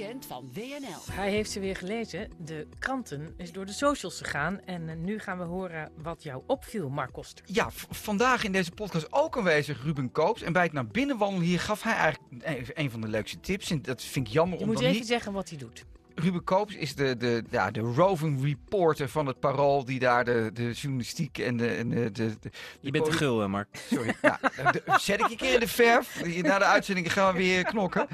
[0.00, 1.12] weekend van WNL.
[1.12, 2.28] Hij heeft ze weer gelezen.
[2.38, 4.60] De kranten is door de socials gegaan.
[4.64, 7.44] En eh, nu gaan we horen wat jou opviel, Mark Koster.
[7.48, 10.42] Ja, vandaag in deze podcast ook aanwezig Ruben Koops.
[10.42, 13.40] En bij het naar binnen wandelen hier gaf hij eigenlijk een- een van de leukste
[13.40, 13.70] tips.
[13.70, 15.06] En dat vind ik jammer Je om moet even niet...
[15.06, 15.84] zeggen wat hij doet.
[16.14, 19.84] Ruben Koops is de, de, ja, de roving reporter van het Parool...
[19.84, 21.68] die daar de, de journalistiek en de...
[21.68, 23.68] En de, de, de- Je bent te gul, eh, Mark.
[23.90, 24.14] Sorry.
[24.22, 24.38] Ja,
[24.70, 26.22] de- zet ik je een keer in de verf.
[26.42, 28.06] Na de uitzending gaan we weer knokken.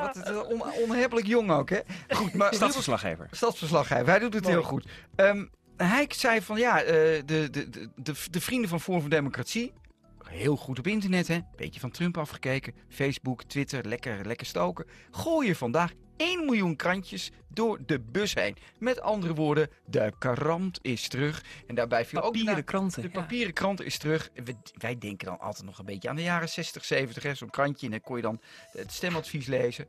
[0.00, 1.80] Wat is het on, onhebbelijk jong ook, hè?
[2.08, 3.28] Goed, maar Stadsverslaggever.
[3.30, 4.54] Stadsverslaggever, hij doet het Mooi.
[4.54, 4.86] heel goed.
[5.16, 5.44] Ehm,
[5.76, 6.92] hij zei van ja, eh,
[7.24, 9.72] de, de, de, de, de vrienden van Forum voor Democratie,
[10.24, 15.56] heel goed op internet hè, beetje van Trump afgekeken, Facebook, Twitter, lekker, lekker stoken, gooien
[15.56, 18.56] vandaag 1 miljoen krantjes door de bus heen.
[18.78, 21.44] Met andere woorden, de krant is terug.
[21.66, 23.02] En daarbij viel ook de Papieren kranten.
[23.02, 23.20] de ja.
[23.20, 24.30] papieren krant is terug.
[24.44, 27.22] We- wij denken dan altijd nog een beetje aan de jaren 60, 70.
[27.22, 28.40] hè, Zo'n krantje en dan kon je dan
[28.72, 29.86] het stemadvies lezen.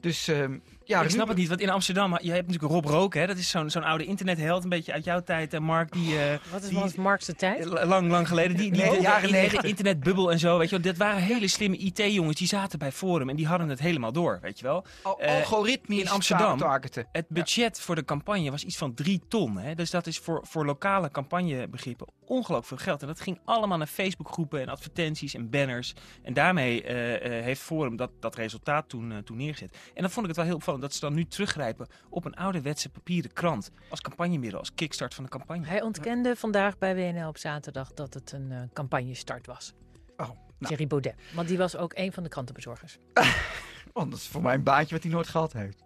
[0.00, 3.14] Dus ehm, ja, ik snap het niet, want in Amsterdam, je hebt natuurlijk Rob Rook,
[3.14, 6.18] hè, dat is zo'n zo'n oude internetheld, een beetje uit jouw tijd, en Mark, die
[6.18, 7.64] eh, Wat is Die- wat Mark's de tijd?
[7.64, 9.62] lang, lang geleden, die, die Nee, de jaren 90.
[9.62, 13.28] internetbubbel en zo, weet je wel, dat waren hele slimme IT-jongens, die zaten bij Forum
[13.28, 14.84] en die hadden het helemaal door, weet je wel.
[15.02, 17.06] Al- Eh, algoritmisch in Amsterdam- targeten.
[17.12, 19.58] Het budget voor de campagne was iets van drie ton.
[19.58, 19.74] Hè?
[19.74, 23.00] Dus dat is voor, voor lokale campagnebegrippen ongelooflijk veel geld.
[23.02, 25.94] En dat ging allemaal naar Facebookgroepen en advertenties en banners.
[26.22, 29.76] En daarmee eh, eh, heeft Forum dat, dat resultaat toen, eh, toen neergezet.
[29.94, 32.34] En dan vond ik het wel heel opvallend dat ze dan nu teruggrijpen op een
[32.34, 33.70] ouderwetse papieren krant.
[33.90, 35.66] Als campagnemiddel, als kickstart van de campagne.
[35.66, 39.72] Hij ontkende vandaag bij WNL op zaterdag dat het een eh, campagnestart was.
[40.16, 41.14] Oh, nou, Thierry Baudet.
[41.34, 42.98] Want die was ook een van de krantenbezorgers.
[43.98, 45.82] want dat is voor mij een baantje wat hij nooit gehad heeft.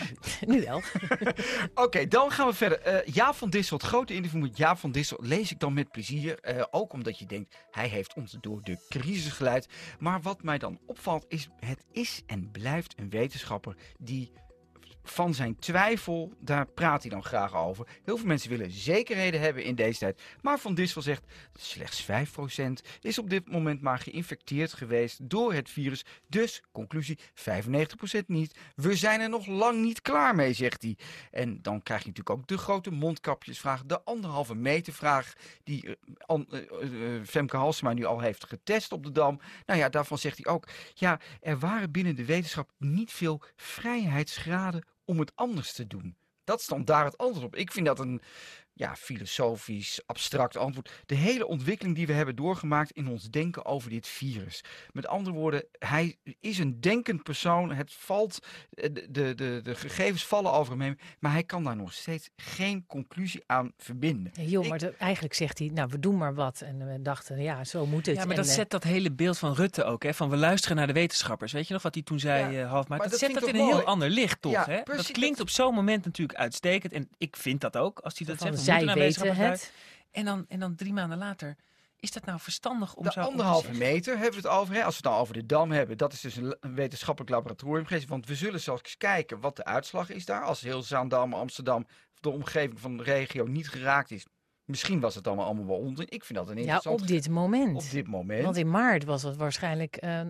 [0.46, 0.82] nu wel.
[1.84, 2.80] Oké, dan gaan we verder.
[2.80, 5.90] Eh Jaap van Dissel, het grote interview met Jaap van Dissel lees ik dan met
[5.90, 6.40] plezier.
[6.40, 9.68] Eh, ook omdat je denkt, hij heeft ons door de crisis geleid.
[9.98, 14.32] Maar wat mij dan opvalt is, het is en blijft een wetenschapper die
[15.10, 17.86] van zijn twijfel, daar praat hij dan graag over.
[18.04, 20.22] Heel veel mensen willen zekerheden hebben in deze tijd.
[20.40, 21.24] Maar Van Dissel zegt,
[21.54, 22.06] slechts 5%
[23.00, 26.04] is op dit moment maar geïnfecteerd geweest door het virus.
[26.28, 28.56] Dus, conclusie, 95% niet.
[28.74, 30.96] We zijn er nog lang niet klaar mee, zegt hij.
[31.30, 35.32] En dan krijg je natuurlijk ook de grote mondkapjesvraag, de anderhalve meter vraag,
[35.64, 35.96] die
[36.26, 39.40] eh, eh, eh, Femke Halsema nu al heeft getest op de Dam.
[39.66, 44.84] Nou ja, daarvan zegt hij ook, ja, er waren binnen de wetenschap niet veel vrijheidsgraden
[45.06, 46.16] om het anders te doen.
[46.44, 47.56] Dat dan daar het antwoord op.
[47.56, 48.22] Ik vind dat een
[48.78, 50.90] ja, filosofisch, abstract antwoord.
[51.06, 54.64] De hele ontwikkeling die we hebben doorgemaakt in ons denken over dit virus.
[54.92, 57.72] Met andere woorden, hij is een denkend persoon.
[57.72, 58.38] Het valt,
[58.70, 60.98] eh, de, de, de, gegevens vallen over hem heen.
[61.18, 64.32] Maar hij kan daar nog steeds geen conclusie aan verbinden.
[64.40, 66.60] Jo, Ik- maar de- eigenlijk zegt hij, nou we doen maar wat.
[66.60, 68.16] En we dachten, ja zo moet het.
[68.16, 70.14] Ja, maar En, dat eh, zet dat hele beeld van Rutte ook, hè?
[70.14, 71.52] Van we luisteren naar de wetenschappers.
[71.52, 73.02] Weet je nog wat hij toen zei, Ja, eh, half maart?
[73.02, 74.52] dat Dat, zet dat in een heel ander licht, toch?
[74.52, 74.82] Ja, hè?
[74.82, 76.92] precies, Dat klinkt op zo'n moment natuurlijk uitstekend.
[76.92, 78.64] En ik vind dat ook, als hij dat zegt.
[78.66, 79.72] Zij weten het.
[80.10, 81.56] En dan, en dan drie maanden later,
[81.96, 83.20] is dat nou verstandig om De zo...
[83.20, 83.84] te anderhalve zeggen?
[83.84, 84.74] meter hebben we het over.
[84.74, 84.84] Hè?
[84.84, 87.86] Als we het nou over de Dam hebben, dat is dus een, een wetenschappelijk laboratorium
[87.86, 88.08] geweest.
[88.08, 90.42] Want we zullen zelfs kijken wat de uitslag is daar.
[90.42, 91.86] Als heel Zaandam, Amsterdam,
[92.20, 94.26] de omgeving van de regio niet geraakt is.
[94.66, 96.06] Misschien was het allemaal allemaal wel onzin.
[96.08, 97.76] Ik vind dat een Ja, interessant op dit moment.
[97.76, 98.42] op dit moment.
[98.44, 100.20] Want in maart was het waarschijnlijk eh,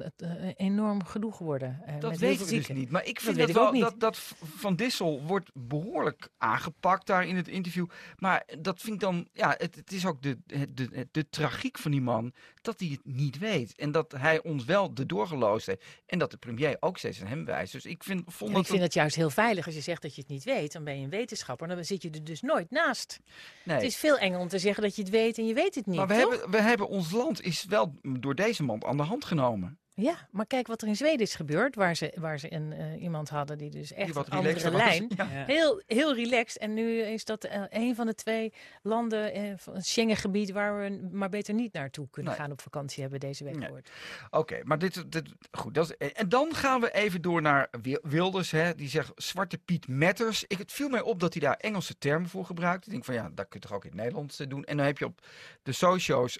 [0.57, 1.81] enorm gedoe geworden.
[1.87, 2.91] eh, Dat met heel weten veel we dus niet.
[2.91, 4.17] Maar ik vind weet dat, ik ook wel, dat, dat
[4.57, 7.87] Van Dissel wordt behoorlijk aangepakt daar in het interview.
[8.17, 11.79] Maar dat vind ik dan, ja, het, het is ook de, de, de, de tragiek
[11.79, 12.33] van die man
[12.63, 13.75] dat hij het niet weet.
[13.77, 15.85] En dat hij ons wel de doorgeloosd heeft.
[16.07, 17.73] En dat de premier ook steeds aan hem wijst.
[17.73, 20.15] Dus ik vind, vond dat ik vind het juist heel veilig als je zegt dat
[20.15, 20.73] je het niet weet.
[20.73, 21.69] Dan ben je een wetenschapper.
[21.69, 23.21] Dan zit je er dus nooit naast.
[23.65, 23.77] nee.
[23.77, 25.87] Het is veel enger om te zeggen dat je het weet en je weet het
[25.87, 25.97] niet.
[25.97, 26.31] maar we toch?
[26.31, 29.79] hebben, we hebben ons land is wel door deze man aan de hand genomen.
[29.99, 31.75] Ja, maar kijk wat er in Zweden is gebeurd.
[31.75, 34.71] Waar ze, waar ze een, eh, iemand hadden die dus echt Die wat een andere
[34.71, 35.11] lijn.
[35.17, 35.27] Ja.
[35.27, 36.61] Heel, heel relaxed.
[36.61, 38.53] En nu is dat eh, een van de twee
[38.83, 42.41] landen van het Schengengebied waar we maar beter niet naartoe kunnen Nee.
[42.41, 43.65] gaan op vakantie, hebben deze week Nee.
[43.65, 43.91] gehoord.
[44.31, 45.75] Oké, maar dit, dit goed.
[45.75, 48.51] Dat is, en dan gaan we even door naar Wil- Wilders.
[48.51, 50.45] Hè, die zegt Zwarte Piet matters.
[50.47, 52.85] Ik, het viel mij op dat hij daar Engelse termen voor gebruikt.
[52.87, 54.65] Ik denk van ja, dat kun je toch ook in het Nederlands doen.
[54.65, 55.21] En dan heb je op
[55.63, 56.39] de socio's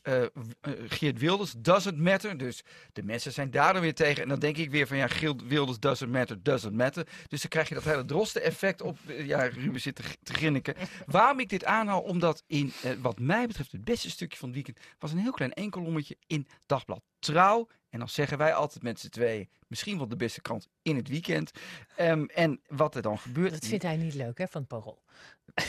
[0.87, 2.39] Geert Wilders doesn't matter.
[2.39, 4.23] Dus de mensen zijn daar dan weer tegen.
[4.23, 5.09] En dan denk ik weer van ja,
[5.47, 7.07] Wilders doesn't matter, doesn't matter.
[7.29, 8.99] Dus dan krijg je dat hele droste effect op.
[9.07, 10.75] Eh, Ja, Ruben zit te, te grinniken.
[11.07, 12.01] Waarom ik dit aanhaal?
[12.01, 15.33] Omdat in, eh, wat mij betreft, het beste stukje van het weekend was een heel
[15.33, 17.69] klein enkolommetje in Dagblad Trouw.
[17.89, 21.09] En dan zeggen wij altijd met z'n tweeën, misschien wel de beste krant in het
[21.09, 21.51] weekend.
[21.97, 23.51] Ehm, en wat er dan gebeurt.
[23.51, 25.03] Dat vindt hij niet leuk, hè, van het Parool.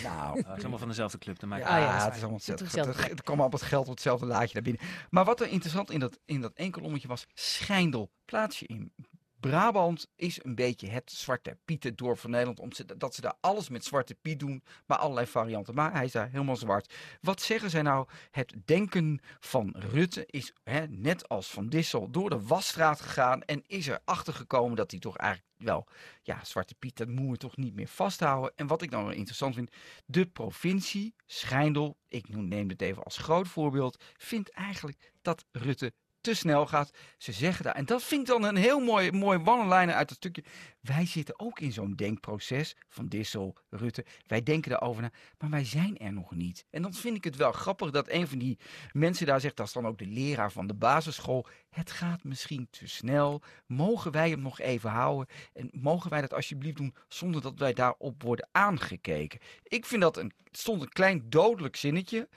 [0.03, 1.39] Nou, het is allemaal van dezelfde club.
[1.39, 2.91] Dan maakt ja, het Ah, ja, het is allemaal Zit op hetzelfde.
[2.91, 4.81] dezelfde Het kwam allemaal het geld op hetzelfde laadje naar binnen.
[5.09, 8.11] Maar wat er interessant in dat, in dat enkolommetje was, Schijndel.
[8.25, 8.93] Plaats je in
[9.39, 12.59] Brabant is een beetje het zwarte Pietendorp van Nederland.
[12.59, 15.73] Om ze, dat ze daar alles met zwarte Piet doen, maar allerlei varianten.
[15.75, 16.93] Maar hij is daar helemaal zwart.
[17.21, 18.07] Wat zeggen zij nou?
[18.31, 23.41] Het denken van Rutte is hè, net als Van Dissel door de wasstraat gegaan.
[23.41, 25.87] En is er achter gekomen dat hij toch eigenlijk wel,
[26.21, 28.51] ja, zwarte Piet, dat moet toch niet meer vasthouden.
[28.55, 29.71] En wat ik dan wel interessant vind,
[30.05, 36.33] de provincie Schijndel, ik neem het even als groot voorbeeld, vindt eigenlijk dat Rutte te
[36.33, 36.91] snel gaat.
[37.17, 40.17] Ze zeggen daar, en dat vind ik dan een heel mooi, mooi one uit het
[40.17, 40.43] stukje.
[40.81, 44.05] Wij zitten ook in zo'n denkproces van Dissel, Rutte.
[44.27, 46.65] Wij denken erover na, maar wij zijn er nog niet.
[46.69, 48.59] En dan vind ik het wel grappig dat een van die
[48.91, 51.47] mensen daar zegt, dat is dan ook de leraar van de basisschool.
[51.69, 53.41] Het gaat misschien te snel.
[53.65, 55.27] Mogen wij hem nog even houden?
[55.53, 59.39] En mogen wij dat alsjeblieft doen zonder dat wij daarop worden aangekeken?
[59.63, 62.29] Ik vind dat een, stond een klein dodelijk zinnetje,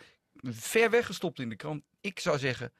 [0.42, 1.82] ver weggestopt in de krant.
[2.00, 2.72] Ik zou zeggen,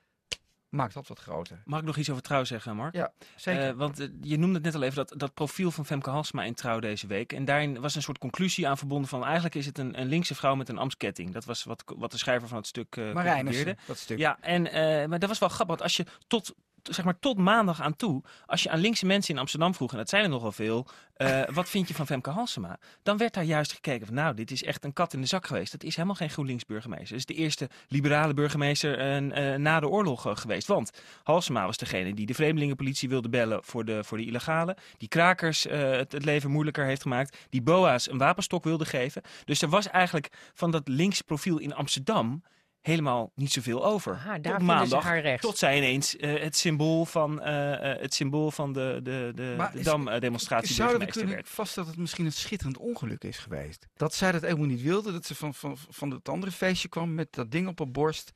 [0.71, 1.63] maakt dat wat groter.
[1.65, 2.95] Mag ik nog iets over Trouw zeggen, Mark?
[2.95, 3.69] Ja, zeker.
[3.69, 6.43] Uh, want uh, je noemde het net al even, dat, dat profiel van Femke Halsma
[6.43, 7.33] in Trouw deze week.
[7.33, 9.25] En daarin was een soort conclusie aan verbonden van...
[9.25, 11.33] eigenlijk is het een, een linkse vrouw met een ambtsketting.
[11.33, 14.19] Dat was wat, wat de schrijver van het stuk uh, Marijnissen, dat stuk.
[14.19, 14.63] Ja, en,
[15.09, 18.23] maar dat was wel grappig, want als je tot zeg maar tot maandag aan toe,
[18.47, 20.87] als je aan linkse mensen in Amsterdam vroeg, en dat zijn er nogal veel,
[21.17, 22.79] uh, wat vind je van Femke Halsema?
[23.03, 25.47] Dan werd daar juist gekeken van, nou, dit is echt een kat in de zak
[25.47, 25.73] geweest.
[25.73, 27.17] Dat is helemaal geen GroenLinks burgemeester.
[27.17, 30.67] Het is de eerste liberale burgemeester uh, uh, na de oorlog geweest.
[30.67, 30.91] Want
[31.23, 34.76] Halsema was degene die de vreemdelingenpolitie wilde bellen voor de, voor de illegale.
[34.97, 37.37] Die krakers het, het, leven moeilijker heeft gemaakt.
[37.49, 39.23] Die BOA's een wapenstok wilde geven.
[39.44, 42.43] Dus er was eigenlijk van dat linkse profiel in Amsterdam
[42.81, 44.15] helemaal niet zoveel over.
[44.15, 45.43] Aha, daar tot maandag, haar recht.
[45.43, 47.47] tot zij ineens uh, het symbool van, uh,
[47.81, 52.25] het symbool van de, de, de, de Dam-demonstratie Zouden we kunnen vast dat het misschien
[52.25, 53.87] een schitterend ongeluk is geweest?
[53.97, 57.15] Dat zij dat helemaal niet wilde, dat ze van, van, van het andere feestje kwam
[57.15, 58.32] met dat ding op haar borst.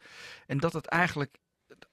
[0.47, 1.37] En dat het eigenlijk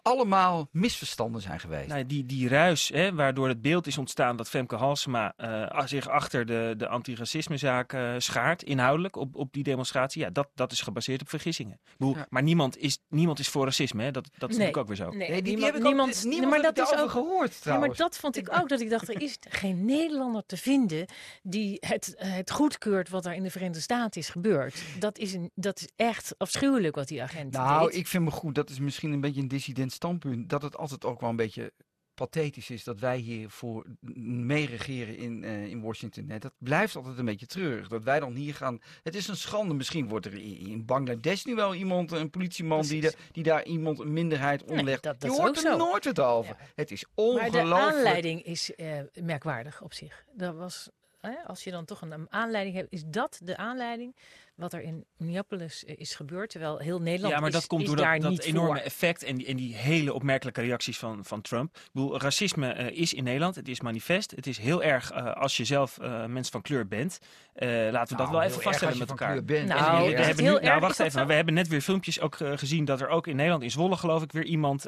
[0.02, 1.88] allemaal misverstanden zijn geweest.
[1.88, 6.10] Nou, die, die ruis, hè, waardoor het beeld is ontstaan dat Femke Halsema uh, zich
[6.10, 10.22] achter de, de antiracismezaak uh, schaart, inhoudelijk, op, op die demonstratie.
[10.22, 11.80] Ja, dat, dat is gebaseerd op vergissingen.
[11.98, 12.26] Bedoel, ja.
[12.30, 14.12] Maar niemand is, niemand is voor racisme, hè?
[14.12, 15.18] dat, dat is nee, natuurlijk ook weer zo.
[15.18, 18.18] Nee, nee die, die niemand, ook, niemand maar dat is ook gehoord ja, maar dat
[18.18, 21.06] vond ik ook, dat ik dacht, er is geen Nederlander te vinden
[21.44, 24.84] die het, het goedkeurt wat er in de Verenigde Staten is gebeurd.
[25.00, 28.00] Dat is, een, dat is echt afschuwelijk wat die agent Nou, deed.
[28.00, 31.06] ik vind me goed, dat is misschien een beetje een dissident standpunt dat het altijd
[31.06, 31.74] ook wel een beetje
[32.14, 33.86] pathetisch is dat wij hiervoor
[34.26, 36.30] meeregeren in, uh, in Washington.
[36.30, 36.38] Hè.
[36.38, 37.88] Dat blijft altijd een beetje treurig.
[37.88, 38.82] Dat wij dan hier gaan.
[39.04, 39.74] Het is een schande.
[39.74, 40.34] Misschien wordt er
[40.68, 44.86] in Bangladesh nu wel iemand, een politieman, die, de, die daar iemand een minderheid omlegt.
[44.86, 45.78] Nee, dat, dat Je hoort er zo.
[45.78, 46.56] nooit wat over.
[46.60, 46.66] Ja.
[46.76, 47.68] Het is ongelooflijk.
[47.68, 50.26] Maar de aanleiding is uh, merkwaardig op zich.
[50.34, 50.90] Dat was,
[51.22, 54.16] hè, als je dan toch een aanleiding hebt, is dat de aanleiding
[54.62, 56.50] wat er in Minneapolis is gebeurd.
[56.50, 58.86] Terwijl heel Nederland Ja, maar dat komt door dat, enorme voor.
[58.86, 61.76] effect en die, en die hele opmerkelijke reacties van, van Trump.
[61.76, 64.32] Ik bedoel, racisme uh, is in Nederland, het is manifest.
[64.32, 67.20] Het is heel erg uh, als je zelf uh, mens van kleur bent.
[67.54, 69.44] laten we nou, dat wel even vaststellen met elkaar.
[69.44, 71.28] Nou, we hebben nu, nou, wacht even.
[71.28, 74.24] We hebben net weer filmpjes ook gezien dat er ook in Nederland, in Zwolle geloof
[74.24, 74.88] ik, weer iemand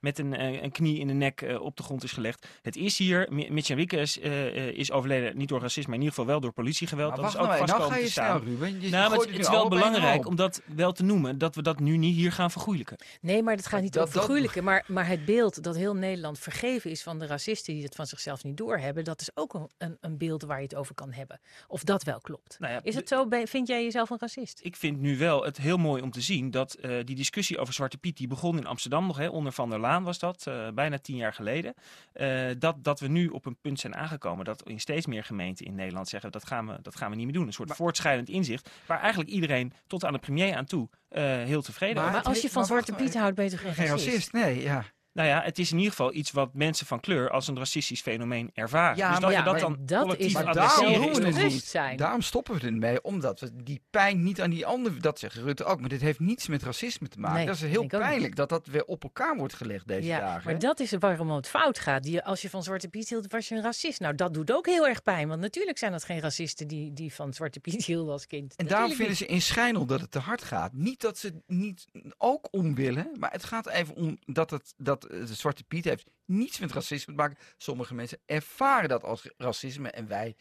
[0.00, 2.46] met een, een knie in de nek op de grond is gelegd.
[2.62, 6.40] Het is hier, Mitch Enriquez is overleden, niet door racisme, maar in ieder geval wel
[6.40, 7.10] door politiegeweld.
[7.10, 8.40] Dat wacht is ook nou, vast nou komen ga je te staan.
[8.40, 8.90] snel, Ruben.
[9.08, 11.96] Nou, maar het, is wel belangrijk om dat wel te noemen, dat we dat nu
[11.96, 12.96] niet hier gaan vergoeilijken.
[13.20, 14.64] Nee, maar het gaat niet Dat- over dat- vergoeilijken.
[14.64, 18.06] Maar, maar het beeld dat heel Nederland vergeven is van de racisten die het van
[18.06, 21.12] zichzelf niet doorhebben, dat is ook een, een, een beeld waar je het over kan
[21.12, 21.40] hebben.
[21.68, 22.56] Of dat wel klopt.
[22.58, 23.26] Nou ja, Is het zo?
[23.26, 24.60] Ben- Vind jij jezelf een racist?
[24.62, 27.74] ik vind nu wel het heel mooi om te zien dat eh, die discussie over
[27.74, 30.68] Zwarte Piet, die begon in Amsterdam nog, hè, onder Van der Laan was dat, eh,
[30.74, 31.74] bijna tien jaar geleden.
[32.12, 35.66] Eh, dat, dat we nu op een punt zijn aangekomen dat in steeds meer gemeenten
[35.66, 37.46] in Nederland zeggen dat gaan we, dat gaan we niet meer doen.
[37.46, 41.62] Een soort voortschrijdend inzicht, waar eigenlijk iedereen tot aan de premier aan toe eh, heel
[41.62, 44.62] tevreden Maar Maar als je van Zwarte Piet houdt, ben je toch geen racist, nee,
[44.62, 44.84] ja.
[45.14, 48.00] Nou ja, het is in ieder geval iets wat mensen van kleur als een racistisch
[48.00, 48.96] fenomeen ervaren.
[48.96, 51.64] Ja, dus dat we ja, dat maar dan dat is Maar daarom is het niet.
[51.64, 51.96] zijn.
[51.96, 55.64] Daarom stoppen we ermee, omdat we die pijn niet aan die ander, dat zegt Rutte
[55.64, 57.36] ook, maar dit heeft niets met racisme te maken.
[57.36, 60.42] Nee, dat is heel pijnlijk dat dat weer op elkaar wordt gelegd deze Ja, dagen.
[60.50, 62.02] maar dat is waarom het fout gaat.
[62.02, 64.00] Die, als je van Zwarte Piet hield, was je een racist.
[64.00, 65.28] Nou, dat doet ook heel erg pijn.
[65.28, 68.54] Want natuurlijk zijn dat geen racisten die, die van Zwarte Piet hielden als kind.
[68.56, 70.72] En daarom vinden ze in Schijnel dat het te hard gaat.
[70.72, 71.86] Niet dat ze niet
[72.18, 75.84] ook om willen, maar het gaat even om dat, het, dat eh, de Zwarte Piet
[75.84, 77.36] heeft niets met racisme te maken.
[77.56, 80.36] Sommige mensen ervaren dat als racisme en wij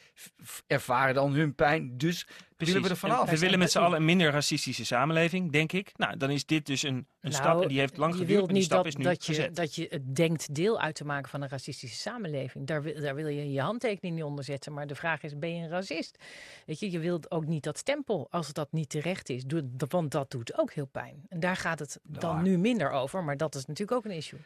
[0.67, 1.97] ervaren dan hun pijn.
[1.97, 3.29] Dus willen we er En vanaf.
[3.29, 5.91] We willen met z'n allen een minder racistische samenleving, denk ik.
[5.97, 8.29] Nou, dan is dit dus een, een Nou, stap en die heeft lang je geduurd,
[8.37, 9.55] wilt maar die niet stap dat, is nu dat, je, gezet.
[9.55, 12.67] dat je het denkt deel uit te maken van een racistische samenleving.
[12.67, 14.73] Daar, wil- daar wil je je handtekening niet onder zetten.
[14.73, 16.17] Maar de vraag is, ben je een racist?
[16.65, 19.43] Weet je, je wilt ook niet dat stempel, als dat niet terecht is.
[19.43, 21.25] Doe- Want dat doet ook heel pijn.
[21.29, 23.23] En daar gaat het dan Nou, nu minder over.
[23.23, 24.39] Maar dat is natuurlijk ook een issue.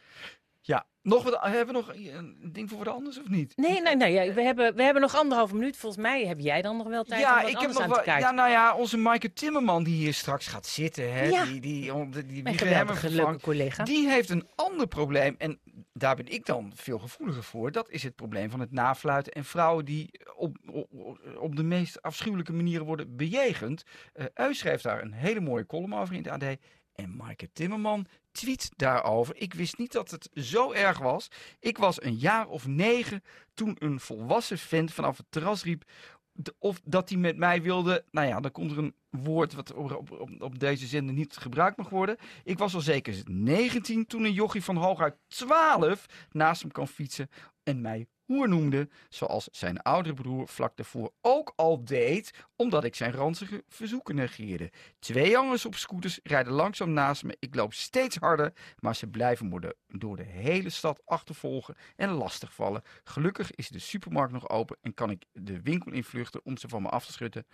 [0.68, 3.56] Ja, nog wat, hebben we nog een ding voor wat anders of niet?
[3.56, 4.12] Nee, nee, nee.
[4.12, 5.76] Ja, we, hebben, we hebben nog anderhalve minuut.
[5.76, 7.88] Volgens mij heb jij dan nog wel tijd om Ja, wat ik heb nog aan
[7.88, 7.98] wel.
[7.98, 8.24] te kijken.
[8.24, 11.44] Ja, nou ja, onze Maaike Timmerman die hier straks gaat zitten, hè, Ja.
[11.44, 13.84] die, die, die, die, Mijn geweldige leuke collega.
[13.84, 15.34] die heeft een ander probleem.
[15.38, 15.60] En
[15.92, 17.72] daar ben ik dan veel gevoeliger voor.
[17.72, 22.02] Dat is het probleem van het nafluiten en vrouwen die op, op, op de meest
[22.02, 23.82] afschuwelijke manieren worden bejegend.
[24.12, 26.56] Eh schreef daar een hele mooie column over in het AD.
[26.94, 28.06] En Maaike Timmerman
[28.38, 29.36] tweet daarover.
[29.36, 31.28] Ik wist niet dat het zo erg was.
[31.60, 33.22] Ik was een jaar of negen
[33.54, 35.84] toen een volwassen vent vanaf het terras riep
[36.58, 38.04] of dat hij met mij wilde.
[38.10, 41.36] Nou ja, dan komt er een woord wat op, op, op, op deze zender niet
[41.36, 42.16] gebruikt mag worden.
[42.44, 47.28] Ik was al zeker 19 toen een jochie van hooguit 12 naast hem kan fietsen
[47.62, 52.94] en mij hoer noemde, zoals zijn oudere broer vlak daarvoor ook al deed, omdat ik
[52.94, 54.70] zijn ranzige verzoeken negeerde.
[54.98, 57.36] Twee jongens op scooters rijden langzaam naast me.
[57.38, 62.82] Ik loop steeds harder, maar ze blijven worden door de hele stad achtervolgen en lastigvallen.
[63.04, 66.82] Gelukkig is de supermarkt nog open en kan ik de winkel invluchten om ze van
[66.82, 67.46] me af te schutten.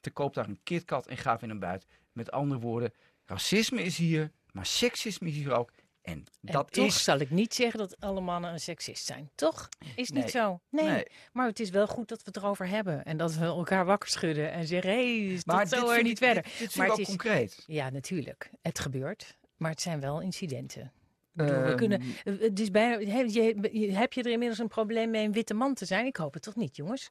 [0.00, 1.88] Te koop daar een KitKat en ga weer naar buiten.
[2.12, 2.92] Met andere woorden,
[3.24, 5.70] racisme is hier, maar seksisme is hier ook.
[6.02, 7.04] En En dat toch is...
[7.04, 9.30] zal ik niet zeggen dat alle mannen een seksist zijn.
[9.34, 9.68] Toch?
[9.96, 10.22] Is Nee.
[10.22, 10.60] niet zo.
[10.70, 10.88] Nee.
[10.88, 11.04] Nee.
[11.32, 13.04] Maar het is wel goed dat we het erover hebben.
[13.04, 16.18] En dat we elkaar wakker schudden en zeggen, hé, hey, Maar tot zo er niet
[16.18, 16.46] verder.
[16.58, 17.64] Dit, Maar het is- concreet.
[17.66, 18.50] Ja, natuurlijk.
[18.62, 19.38] Het gebeurt.
[19.56, 20.92] Maar het zijn wel incidenten.
[21.32, 25.10] Bedoel, we Ehm, kunnen, het is bijna, heb, je, heb je er inmiddels een probleem
[25.10, 26.06] mee een witte man te zijn?
[26.06, 27.10] Ik hoop het toch niet, jongens?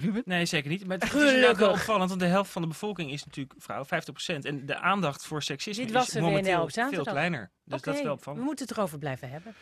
[0.00, 0.22] Ruben?
[0.24, 0.86] Nee, zeker niet.
[0.86, 3.84] Maar het is inderdaad wel opvallend, want de helft van de bevolking is natuurlijk vrouw,
[3.84, 4.38] 50%.
[4.46, 6.90] En de aandacht voor seksisme Dit was is WNL momenteel zaterdag.
[7.04, 7.50] veel kleiner.
[7.64, 8.44] Dus dat is wel we opvallend.
[8.44, 9.54] moeten het erover blijven hebben.